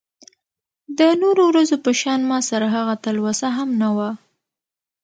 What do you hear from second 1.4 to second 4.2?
ورځو په شان ماسره هغه تلوسه هم نه وه.